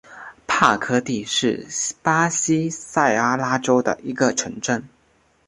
[0.47, 1.67] 帕科蒂是
[2.01, 4.89] 巴西塞阿拉州的一个市镇。